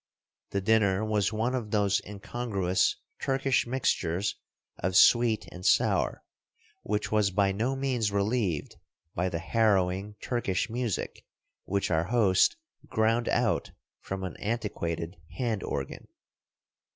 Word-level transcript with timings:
The 0.49 0.61
dinner 0.61 1.05
was 1.05 1.31
one 1.31 1.53
of 1.53 1.69
those 1.69 2.01
incongruous 2.03 2.95
Turkish 3.21 3.67
mixtures 3.67 4.35
of 4.79 4.95
sweet 4.95 5.47
and 5.51 5.63
sour, 5.63 6.23
which 6.81 7.11
was 7.11 7.29
by 7.29 7.51
no 7.51 7.75
means 7.75 8.11
relieved 8.11 8.77
by 9.13 9.29
the 9.29 9.37
harrowing 9.37 10.15
Turkish 10.19 10.71
music 10.71 11.23
which 11.65 11.91
our 11.91 12.05
host 12.05 12.55
ground 12.87 13.29
out 13.29 13.73
from 13.99 14.23
an 14.23 14.35
antiquated 14.37 15.17
hand 15.37 15.61
organ. 15.61 16.07